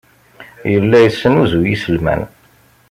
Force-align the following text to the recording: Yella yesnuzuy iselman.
Yella 0.71 0.97
yesnuzuy 1.01 1.67
iselman. 1.75 2.21